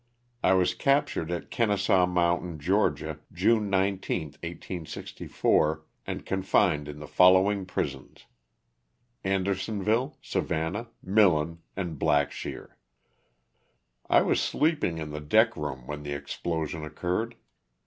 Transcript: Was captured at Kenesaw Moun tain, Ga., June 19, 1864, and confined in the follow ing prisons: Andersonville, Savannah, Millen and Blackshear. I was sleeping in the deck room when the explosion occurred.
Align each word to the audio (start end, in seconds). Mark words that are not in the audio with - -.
Was 0.43 0.73
captured 0.73 1.29
at 1.29 1.51
Kenesaw 1.51 2.07
Moun 2.07 2.57
tain, 2.57 2.57
Ga., 2.57 3.17
June 3.31 3.69
19, 3.69 4.21
1864, 4.29 5.85
and 6.07 6.25
confined 6.25 6.87
in 6.87 6.97
the 6.97 7.05
follow 7.05 7.51
ing 7.51 7.67
prisons: 7.67 8.25
Andersonville, 9.23 10.17
Savannah, 10.23 10.87
Millen 11.03 11.59
and 11.75 11.99
Blackshear. 11.99 12.77
I 14.09 14.23
was 14.23 14.41
sleeping 14.41 14.97
in 14.97 15.11
the 15.11 15.21
deck 15.21 15.55
room 15.55 15.85
when 15.85 16.01
the 16.01 16.13
explosion 16.13 16.83
occurred. 16.83 17.35